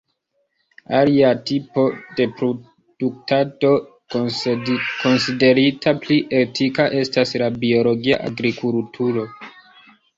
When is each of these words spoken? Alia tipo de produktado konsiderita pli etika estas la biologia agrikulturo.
Alia 0.99 1.27
tipo 1.49 1.83
de 2.21 2.27
produktado 2.39 3.71
konsiderita 4.15 5.97
pli 6.05 6.21
etika 6.43 6.91
estas 7.05 7.39
la 7.47 7.55
biologia 7.63 8.23
agrikulturo. 8.33 9.33